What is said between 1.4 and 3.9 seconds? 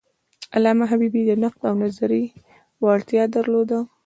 نقد او نظریې وړتیا درلوده.